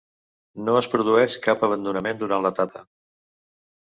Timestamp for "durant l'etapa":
2.23-2.81